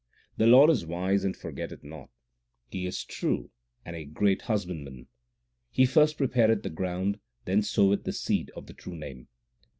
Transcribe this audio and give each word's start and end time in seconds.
The 0.37 0.47
Lord 0.47 0.71
is 0.71 0.83
wise 0.83 1.23
and 1.23 1.37
forgetteth 1.37 1.83
not: 1.83 2.09
He 2.71 2.87
is 2.87 3.03
true 3.03 3.51
and 3.85 3.95
a 3.95 4.03
great 4.03 4.41
husbandman. 4.41 5.05
He 5.69 5.85
first 5.85 6.17
prepareth 6.17 6.63
the 6.63 6.71
ground, 6.71 7.17
1 7.17 7.19
then 7.45 7.61
soweth 7.61 8.03
the 8.05 8.11
seed 8.11 8.49
of 8.55 8.65
the 8.65 8.73
true 8.73 8.95
Name. 8.95 9.27